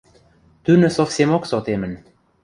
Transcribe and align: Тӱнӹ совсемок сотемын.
Тӱнӹ 0.63 0.89
совсемок 0.97 1.43
сотемын. 1.51 1.93